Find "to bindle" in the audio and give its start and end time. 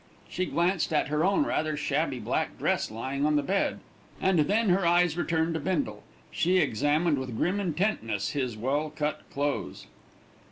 5.53-6.01